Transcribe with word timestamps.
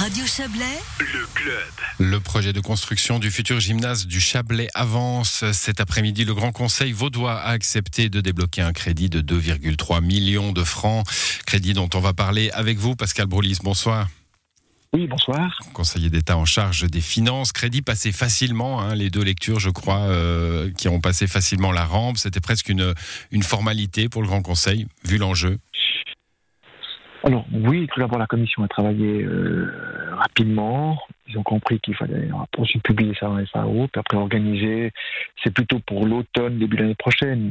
Radio 0.00 0.24
Chablais, 0.24 0.64
le 0.98 1.26
club. 1.34 1.70
Le 1.98 2.20
projet 2.20 2.54
de 2.54 2.60
construction 2.60 3.18
du 3.18 3.30
futur 3.30 3.60
gymnase 3.60 4.06
du 4.06 4.18
Chablais 4.18 4.68
avance. 4.72 5.44
Cet 5.52 5.78
après-midi, 5.78 6.24
le 6.24 6.32
Grand 6.32 6.52
Conseil 6.52 6.92
vaudois 6.92 7.38
a 7.38 7.50
accepté 7.50 8.08
de 8.08 8.22
débloquer 8.22 8.62
un 8.62 8.72
crédit 8.72 9.10
de 9.10 9.20
2,3 9.20 10.02
millions 10.02 10.52
de 10.52 10.64
francs. 10.64 11.06
Crédit 11.44 11.74
dont 11.74 11.90
on 11.92 12.00
va 12.00 12.14
parler 12.14 12.50
avec 12.52 12.78
vous, 12.78 12.96
Pascal 12.96 13.26
Broulis. 13.26 13.58
Bonsoir. 13.62 14.08
Oui, 14.94 15.06
bonsoir. 15.06 15.56
Conseiller 15.74 16.08
d'État 16.08 16.38
en 16.38 16.46
charge 16.46 16.84
des 16.84 17.02
finances. 17.02 17.52
Crédit 17.52 17.82
passé 17.82 18.10
facilement, 18.10 18.80
hein, 18.80 18.94
les 18.94 19.10
deux 19.10 19.22
lectures, 19.22 19.60
je 19.60 19.68
crois, 19.68 20.00
euh, 20.00 20.72
qui 20.78 20.88
ont 20.88 21.00
passé 21.02 21.26
facilement 21.26 21.72
la 21.72 21.84
rampe. 21.84 22.16
C'était 22.16 22.40
presque 22.40 22.70
une, 22.70 22.94
une 23.32 23.42
formalité 23.42 24.08
pour 24.08 24.22
le 24.22 24.28
Grand 24.28 24.40
Conseil, 24.40 24.86
vu 25.04 25.18
l'enjeu. 25.18 25.58
Alors 27.22 27.44
oui, 27.52 27.86
tout 27.92 28.00
d'abord 28.00 28.18
la 28.18 28.26
commission 28.26 28.62
a 28.62 28.68
travaillé 28.68 29.22
euh, 29.22 29.70
rapidement. 30.16 30.98
Ils 31.28 31.38
ont 31.38 31.42
compris 31.42 31.78
qu'il 31.78 31.94
fallait 31.94 32.28
ensuite 32.56 32.82
publier 32.82 33.14
ça 33.14 33.30
en 33.30 33.44
FAO, 33.46 33.88
puis 33.88 34.00
après 34.00 34.16
organiser. 34.16 34.92
C'est 35.42 35.52
plutôt 35.52 35.78
pour 35.80 36.06
l'automne, 36.06 36.58
début 36.58 36.76
de 36.76 36.82
l'année 36.82 36.94
prochaine, 36.94 37.50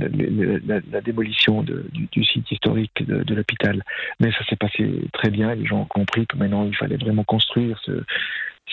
la, 0.66 1.02
démolition 1.02 1.64
du, 1.64 2.24
site 2.24 2.52
historique 2.52 3.06
de, 3.06 3.24
de 3.24 3.36
l'hôpital. 3.36 3.84
Mais 4.20 4.32
ça 4.32 4.44
s'est 4.50 4.56
passé 4.56 4.90
très 5.14 5.30
bien. 5.30 5.56
Les 5.56 5.66
gens 5.66 5.82
ont 5.82 5.86
compris 5.86 6.28
que 6.28 6.36
maintenant 6.36 6.66
il 6.66 6.76
fallait 6.76 6.98
vraiment 6.98 7.24
construire 7.24 7.80
ce, 7.86 8.04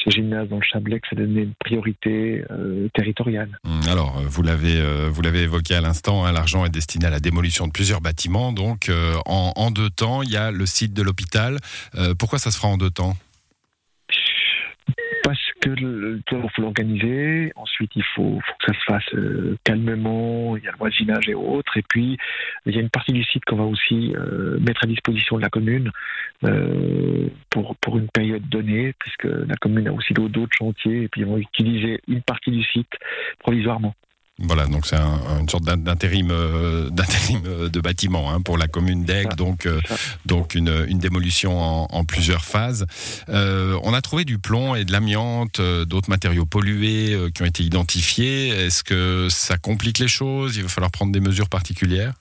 ce 0.05 0.11
gymnase 0.11 0.49
dans 0.49 0.57
le 0.57 0.63
Chablais, 0.63 1.01
que 1.01 1.09
ça 1.09 1.17
donnait 1.17 1.43
une 1.43 1.55
priorité 1.59 2.45
euh, 2.51 2.89
territoriale. 2.95 3.59
Hum, 3.65 3.81
alors, 3.91 4.21
vous 4.27 4.43
l'avez, 4.43 4.77
euh, 4.77 5.09
vous 5.11 5.23
l'avez 5.23 5.43
évoqué 5.43 5.75
à 5.75 5.81
l'instant, 5.81 6.25
hein, 6.25 6.33
l'argent 6.33 6.65
est 6.65 6.71
destiné 6.71 7.07
à 7.07 7.11
la 7.11 7.21
démolition 7.21 7.67
de 7.67 7.73
plusieurs 7.73 8.01
bâtiments. 8.01 8.53
Donc, 8.53 8.89
euh, 8.89 9.15
en, 9.27 9.71
deux 9.71 9.91
temps, 9.91 10.23
il 10.23 10.31
y 10.31 10.37
a 10.37 10.51
le 10.51 10.67
site 10.67 10.93
de 10.93 11.03
l'hôpital. 11.03 11.59
Euh, 11.97 12.15
pourquoi 12.15 12.39
ça 12.39 12.51
se 12.51 12.57
fera 12.57 12.69
en 12.69 12.77
deux 12.77 12.91
temps? 12.91 13.17
Que 15.75 16.37
il 16.37 16.51
faut 16.51 16.63
l'organiser. 16.63 17.53
Ensuite, 17.57 17.91
il 17.97 18.05
faut, 18.15 18.41
faut, 18.41 18.55
que 18.59 18.73
ça 18.73 18.79
se 18.79 18.85
fasse 18.85 19.15
euh, 19.15 19.57
calmement. 19.65 20.57
Il 20.57 20.65
y 20.65 20.69
a 20.69 20.73
le 20.73 20.79
voisinage 20.79 21.29
et 21.29 21.35
autres. 21.35 21.77
Et 21.77 21.83
puis, 21.83 22.17
il 22.67 22.75
y 22.75 22.79
a 22.79 22.81
une 22.81 22.91
partie 22.91 23.13
du 23.13 23.25
site 23.25 23.45
qu'on 23.45 23.57
va 23.57 23.65
aussi 23.65 24.15
euh, 24.17 24.59
mettre 24.61 24.85
à 24.85 24.87
disposition 24.87 25.37
de 25.37 25.43
la 25.43 25.49
commune 25.49 25.91
euh, 26.45 27.29
pour, 27.51 27.77
pour 27.77 27.99
une 27.99 28.09
période 28.09 28.49
donnée, 28.49 28.95
puisque 28.99 29.25
la 29.25 29.57
commune 29.57 29.89
a 29.89 29.93
aussi 29.93 30.13
d'autres 30.13 30.57
chantiers. 30.57 31.03
Et 31.03 31.09
puis, 31.09 31.23
ils 31.23 31.27
vont 31.27 31.39
utiliser 31.39 32.01
une 32.09 32.23
partie 32.23 32.51
du 32.51 32.63
site 32.63 32.93
provisoirement. 33.39 33.95
Voilà, 34.39 34.67
donc 34.67 34.85
c'est 34.85 34.97
un, 34.97 35.41
une 35.41 35.49
sorte 35.49 35.65
d'intérim, 35.65 36.29
euh, 36.31 36.91
d'intérim 36.91 37.41
euh, 37.47 37.69
de 37.71 37.81
bâtiment 37.81 38.31
hein, 38.31 38.43
pour 38.43 38.59
la 38.59 38.69
commune 38.69 39.05
d'Aigle, 39.05 39.35
donc 39.35 39.65
euh, 39.65 39.81
donc 40.27 40.55
une, 40.55 40.85
une 40.89 40.99
démolition 40.99 41.59
en, 41.59 41.87
en, 41.91 42.05
plusieurs 42.05 42.45
phases. 42.45 42.87
Euh, 43.31 43.79
on 43.83 43.95
a 43.95 44.03
trouvé 44.03 44.25
du 44.25 44.39
plomb 44.39 44.75
et 44.75 44.85
de 44.85 44.93
l'amiante, 44.93 45.61
d'autres 45.61 46.11
matériaux 46.11 46.45
pollués 46.45 47.17
qui 47.35 47.43
ont 47.43 47.47
été 47.47 47.63
identifiés. 47.63 48.49
Est-ce 48.49 48.85
que 48.85 49.29
ça 49.31 49.57
complique 49.57 49.99
les 49.99 50.09
choses? 50.09 50.57
Il 50.57 50.65
va 50.65 50.69
falloir 50.69 50.91
prendre 50.91 51.13
des 51.13 51.21
mesures 51.21 51.49
particulières? 51.49 52.13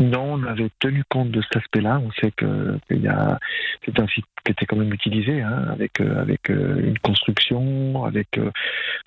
Non, 0.00 0.34
on 0.34 0.42
avait 0.44 0.70
tenu 0.80 1.04
compte 1.08 1.30
de 1.30 1.40
cet 1.42 1.62
aspect-là. 1.62 2.00
On 2.04 2.10
sait 2.20 2.32
que 2.32 2.78
qu'il 2.88 3.02
y 3.02 3.08
a 3.08 3.38
c'est 3.84 3.98
un 4.00 4.08
site 4.08 4.24
qui 4.44 4.52
était 4.52 4.66
quand 4.66 4.76
même 4.76 4.92
utilisé, 4.92 5.40
hein, 5.40 5.68
avec 5.70 6.00
euh, 6.00 6.20
avec 6.20 6.50
euh, 6.50 6.80
une 6.84 6.98
construction, 6.98 8.04
avec 8.04 8.36
euh, 8.36 8.50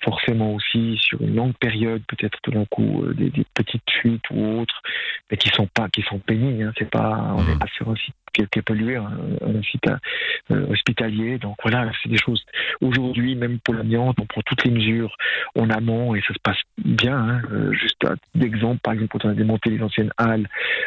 forcément 0.02 0.54
aussi 0.54 0.98
sur 1.00 1.20
une 1.22 1.36
longue 1.36 1.54
période, 1.54 2.02
peut-être 2.08 2.38
tout 2.42 2.50
d'un 2.50 2.64
coup 2.64 3.04
des, 3.14 3.30
des, 3.30 3.46
petites 3.54 3.88
fuites 4.00 4.24
ou 4.30 4.60
autres, 4.60 4.82
mais 5.30 5.36
qui 5.36 5.48
sont 5.50 5.68
pas 5.68 5.88
qui 5.88 6.02
sont 6.02 6.18
pénibles. 6.18 6.64
Hein, 6.64 6.72
c'est 6.76 6.90
pas 6.90 7.34
on 7.36 7.44
n'est 7.44 7.58
pas 7.58 7.68
sur 7.76 7.88
un 7.88 7.96
site 7.96 8.14
qui 8.32 8.42
est, 8.42 8.62
pollué, 8.62 8.96
un, 8.96 9.10
un 9.42 9.62
site 9.62 9.86
hospitalier. 10.50 11.38
Donc 11.38 11.56
voilà, 11.62 11.90
c'est 12.02 12.08
des 12.08 12.18
choses. 12.18 12.44
Aujourd'hui, 12.80 13.34
même 13.34 13.58
pour 13.58 13.74
l'amiante, 13.74 14.16
on 14.20 14.26
prend 14.26 14.42
toutes 14.42 14.64
les 14.64 14.70
mesures 14.70 15.16
en 15.56 15.68
amont 15.70 16.14
et 16.14 16.20
ça 16.20 16.34
se 16.34 16.38
passe 16.40 16.60
bien. 16.76 17.16
Hein. 17.16 17.72
juste 17.72 18.06
d'exemple, 18.36 18.78
par 18.80 18.92
exemple, 18.94 19.10
quand 19.12 19.24
on 19.24 19.30
a 19.30 19.34
démonté 19.34 19.70
les 19.70 19.82
anciennes 19.82 20.12
halles 20.18 20.46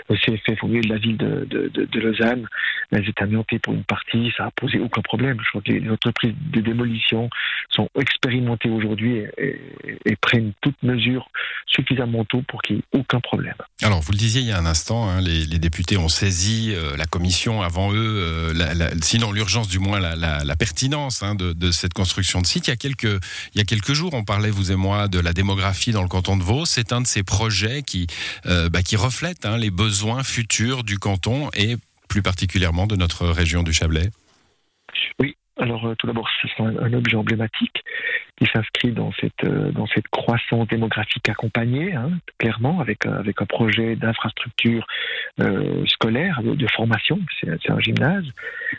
le 0.10 0.16
CFF 0.16 0.64
au 0.64 0.68
milieu 0.68 0.82
de 0.82 0.90
la 0.90 0.98
ville 0.98 1.18
de, 1.18 1.46
de, 1.50 1.68
de, 1.68 1.86
de 1.86 2.00
Lausanne, 2.00 2.48
elles 2.92 3.08
étaient 3.10 3.24
amiantées 3.24 3.60
pour 3.60 3.74
une 3.74 3.84
partie, 3.84 4.32
ça 4.38 4.41
a 4.42 4.52
posé 4.52 4.80
aucun 4.80 5.02
problème. 5.02 5.38
Je 5.44 5.50
crois 5.50 5.62
que 5.62 5.72
les 5.72 5.90
entreprises 5.90 6.34
de 6.52 6.62
démolition 6.62 7.30
sont 7.70 7.88
expérimentées 8.00 8.70
aujourd'hui 8.70 9.24
et, 9.38 10.16
prennent 10.22 10.54
toutes 10.62 10.82
mesures 10.84 11.28
suffisamment 11.66 12.24
tôt 12.26 12.44
pour 12.48 12.62
qu'il 12.62 12.76
n'y 12.76 12.82
ait 12.82 13.00
aucun 13.00 13.20
problème. 13.20 13.56
Alors, 13.82 14.02
vous 14.02 14.12
le 14.12 14.18
disiez 14.18 14.42
il 14.42 14.48
y 14.48 14.52
a 14.52 14.58
un 14.58 14.66
instant, 14.66 15.10
hein, 15.10 15.20
les, 15.22 15.46
députés 15.46 15.98
ont 15.98 16.10
saisi 16.10 16.74
euh, 16.76 16.96
la 16.98 17.06
commission 17.06 17.62
avant 17.62 17.92
eux, 17.92 17.96
euh, 17.98 18.90
sinon 19.02 19.32
l'urgence, 19.32 19.68
du 19.68 19.80
moins 19.80 20.00
la, 20.00 20.56
pertinence 20.56 21.24
hein, 21.24 21.36
de, 21.36 21.72
cette 21.72 21.94
construction 21.94 22.42
de 22.42 22.46
site. 22.46 22.68
Il 22.68 22.70
y, 22.70 22.74
a 22.74 23.64
quelques, 23.64 23.94
jours, 23.94 24.14
on 24.14 24.24
parlait, 24.24 24.52
vous 24.52 24.72
et 24.72 24.76
moi, 24.76 25.08
de 25.08 25.20
la 25.20 25.34
démographie 25.34 25.92
dans 25.92 26.04
le 26.04 26.10
canton 26.10 26.38
de 26.38 26.44
Vaud. 26.44 26.66
C'est 26.66 26.94
un 26.94 27.02
de 27.02 27.08
ces 27.08 27.24
projets 27.24 27.82
qui, 27.84 28.08
euh, 28.46 28.70
bah, 28.70 28.80
reflète 28.94 29.46
hein, 29.46 29.58
les 29.58 29.72
besoins 29.72 30.24
futurs 30.24 30.84
du 30.84 31.00
canton 31.00 31.50
et 31.56 31.78
plus 32.08 32.22
particulièrement 32.22 32.88
de 32.88 32.96
notre 32.96 33.28
région 33.28 33.64
du 33.64 33.72
Chablais 33.72 34.12
Oui, 35.20 35.36
alors 35.58 35.86
euh, 35.86 35.96
tout 35.96 36.08
d'abord, 36.08 36.30
c'est 36.42 36.64
un, 36.64 36.78
un, 36.78 36.94
objet 36.94 37.18
emblématique 37.18 37.84
qui 38.38 38.46
s'inscrit 38.52 38.92
dans 38.92 39.12
cette 39.20 39.44
euh, 39.44 39.72
dans 39.72 39.86
cette 39.88 40.08
croissance 40.08 40.68
démographique 40.68 41.28
accompagnée, 41.28 41.94
hein, 41.94 42.12
clairement 42.40 42.80
avec 42.80 43.06
euh, 43.06 43.20
avec 43.20 43.42
un 43.42 43.46
projet 43.46 43.96
d'infrastructure 43.96 44.88
scolaire 45.86 46.42
de 46.44 46.68
formation. 46.68 47.20
C'est 47.40 47.70
un 47.70 47.80
gymnase, 47.80 48.26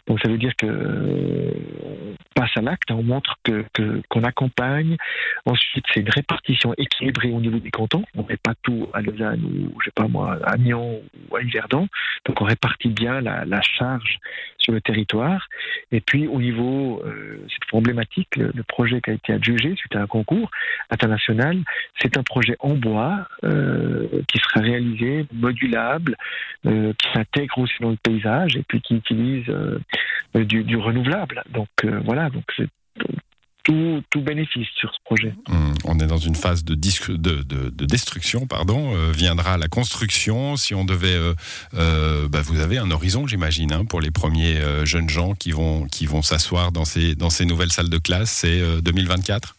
donc 0.06 0.20
ça 0.20 0.28
veut 0.28 0.38
dire 0.38 0.54
que 0.56 0.66
on 0.66 2.14
passe 2.34 2.50
à 2.56 2.60
l'acte, 2.60 2.90
on 2.90 3.02
montre 3.02 3.36
que 3.44 3.64
qu'on 4.08 4.20
qu 4.20 4.26
accompagne. 4.26 4.96
Ensuite, 5.46 5.84
c'est 5.92 6.00
une 6.00 6.10
répartition 6.10 6.74
équilibrée 6.76 7.30
au 7.30 7.40
niveau 7.40 7.58
des 7.58 7.70
cantons. 7.70 8.04
On 8.16 8.24
met 8.24 8.36
pas 8.36 8.54
tout 8.62 8.88
à 8.94 9.00
Lausanne 9.00 9.44
ou 9.44 9.80
je 9.80 9.86
sais 9.86 9.92
pas 9.94 10.08
moi 10.08 10.38
à 10.44 10.56
Nyon 10.56 11.02
ou 11.30 11.36
à 11.36 11.42
Yverdon. 11.42 11.88
Donc 12.26 12.40
on 12.40 12.44
répartit 12.44 12.88
bien 12.88 13.20
la, 13.20 13.44
la 13.44 13.60
charge 13.62 14.18
sur 14.58 14.72
le 14.72 14.80
territoire. 14.80 15.48
Et 15.90 16.00
puis 16.00 16.26
au 16.26 16.40
niveau, 16.40 17.02
euh, 17.04 17.38
c'est 17.48 17.64
problématique, 17.68 18.36
le, 18.36 18.50
le 18.54 18.62
projet 18.62 19.00
qui 19.00 19.10
a 19.10 19.14
été 19.14 19.32
adjugé 19.32 19.74
suite 19.76 19.94
à 19.96 20.02
un 20.02 20.06
concours 20.06 20.50
international. 20.90 21.58
C'est 22.00 22.16
un 22.16 22.22
projet 22.22 22.56
en 22.60 22.74
bois 22.74 23.26
euh, 23.44 24.06
qui 24.28 24.38
sera 24.38 24.60
réalisé, 24.60 25.26
modulable, 25.32 26.16
euh, 26.66 26.92
qui 26.98 27.12
s'intègre 27.12 27.58
aussi 27.58 27.74
dans 27.80 27.90
le 27.90 27.96
paysage 27.96 28.56
et 28.56 28.62
puis 28.62 28.80
qui 28.80 28.96
utilise 28.96 29.48
euh, 29.48 29.78
du, 30.34 30.64
du, 30.64 30.76
renouvelable. 30.76 31.42
Donc 31.50 31.68
euh, 31.84 32.00
voilà, 32.04 32.30
donc 32.30 32.44
c'est 32.56 32.68
tout, 33.64 34.02
tout, 34.10 34.20
bénéfice 34.20 34.68
sur 34.76 34.92
ce 34.92 34.98
projet. 35.04 35.34
Mmh, 35.48 35.72
on 35.84 35.98
est 36.00 36.06
dans 36.06 36.16
une 36.16 36.34
phase 36.34 36.64
de, 36.64 36.74
de, 36.74 37.16
de, 37.16 37.70
de 37.70 37.84
destruction, 37.84 38.46
pardon. 38.46 38.94
Euh, 38.94 39.12
viendra 39.12 39.56
la 39.56 39.68
construction. 39.68 40.56
Si 40.56 40.74
on 40.74 40.84
devait, 40.84 41.14
euh, 41.14 41.34
euh, 41.74 42.28
bah 42.28 42.40
vous 42.42 42.60
avez 42.60 42.78
un 42.78 42.90
horizon, 42.90 43.26
j'imagine, 43.26 43.72
hein, 43.72 43.84
pour 43.84 44.00
les 44.00 44.10
premiers 44.10 44.56
euh, 44.56 44.84
jeunes 44.84 45.08
gens 45.08 45.34
qui 45.34 45.52
vont 45.52 45.86
qui 45.86 46.06
vont 46.06 46.22
s'asseoir 46.22 46.72
dans 46.72 46.84
ces 46.84 47.14
dans 47.14 47.30
ces 47.30 47.44
nouvelles 47.44 47.72
salles 47.72 47.90
de 47.90 47.98
classe. 47.98 48.30
C'est 48.30 48.82
2024. 48.82 49.54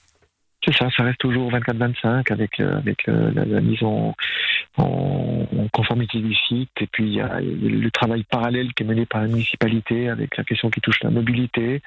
C'est 0.65 0.75
ça, 0.75 0.87
ça 0.95 1.03
reste 1.03 1.19
toujours 1.19 1.51
24-25 1.51 2.31
avec, 2.31 2.59
euh, 2.59 2.77
avec 2.77 3.07
euh, 3.09 3.31
la, 3.33 3.43
la, 3.43 3.59
mise 3.59 3.83
en, 3.83 4.15
en, 4.77 5.45
en, 5.57 5.67
conformité 5.71 6.19
du 6.19 6.33
site. 6.33 6.71
Et 6.81 6.87
puis 6.87 7.05
il 7.05 7.13
y, 7.13 7.21
a, 7.21 7.39
le 7.41 7.89
travail 7.91 8.23
parallèle 8.23 8.73
qui 8.73 8.83
est 8.83 8.85
mené 8.85 9.05
par 9.05 9.21
la 9.21 9.27
municipalité 9.27 10.09
avec 10.09 10.37
la 10.37 10.43
question 10.43 10.69
qui 10.69 10.81
touche 10.81 11.01
la 11.03 11.09
mobilité, 11.09 11.81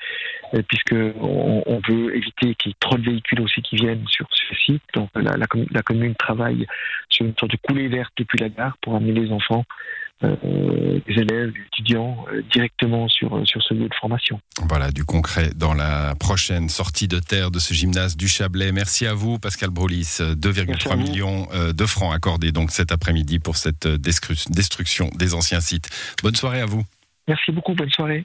puisque 0.68 0.94
on, 1.20 1.62
on, 1.66 1.80
veut 1.88 2.16
éviter 2.16 2.54
qu'il 2.54 2.70
y 2.70 2.72
ait 2.72 2.76
trop 2.80 2.96
de 2.96 3.02
véhicules 3.02 3.40
aussi 3.40 3.62
qui 3.62 3.76
viennent 3.76 4.06
sur 4.08 4.26
ce 4.30 4.54
site. 4.54 4.82
Donc 4.94 5.10
la, 5.14 5.36
la, 5.36 5.46
la 5.70 5.82
commune 5.82 6.14
travaille 6.14 6.66
sur 7.08 7.26
une 7.26 7.34
sorte 7.36 7.52
de 7.52 7.58
coulée 7.58 7.88
verte 7.88 8.12
depuis 8.16 8.38
la 8.38 8.48
gare 8.48 8.76
pour 8.80 8.94
amener 8.96 9.12
les 9.12 9.30
enfants 9.32 9.64
euh, 10.24 10.98
des 11.06 11.12
élèves, 11.12 11.52
des 11.52 11.60
étudiants 11.72 12.24
euh, 12.32 12.42
directement 12.50 13.06
sur, 13.06 13.46
sur 13.46 13.62
ce 13.62 13.74
lieu 13.74 13.86
de 13.86 13.94
formation. 14.00 14.40
Voilà, 14.62 14.90
du 14.90 15.04
concret 15.04 15.50
dans 15.54 15.74
la 15.74 16.14
prochaine 16.14 16.70
sortie 16.70 17.06
de 17.06 17.18
terre 17.18 17.50
de 17.50 17.58
ce 17.58 17.74
gymnase 17.74 18.16
du 18.16 18.26
Chablais. 18.26 18.72
Merci 18.72 19.06
à 19.06 19.12
vous, 19.12 19.38
Pascal 19.38 19.68
Brolis. 19.68 20.18
2,3 20.20 20.96
millions 20.96 21.46
euh, 21.52 21.74
de 21.74 21.84
francs 21.84 22.14
accordés 22.14 22.50
donc 22.50 22.70
cet 22.70 22.92
après-midi 22.92 23.40
pour 23.40 23.58
cette 23.58 23.86
destruction 23.86 25.10
des 25.16 25.34
anciens 25.34 25.60
sites. 25.60 25.90
Bonne 26.22 26.34
soirée 26.34 26.62
à 26.62 26.66
vous. 26.66 26.82
Merci 27.28 27.52
beaucoup, 27.52 27.74
bonne 27.74 27.90
soirée. 27.90 28.24